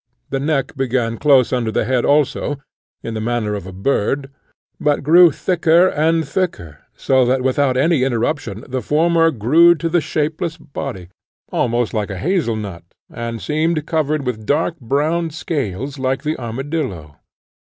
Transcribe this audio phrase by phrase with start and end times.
[0.31, 2.57] The neck began close under the head also,
[3.03, 4.31] in the manner of a bird,
[4.79, 10.01] but grew thicker and thicker, so that without any interruption the former grew to a
[10.01, 11.09] shapeless body,
[11.51, 12.83] almost like a hazelnut,
[13.13, 17.17] and seemed covered with dark brown scales like the armadillo.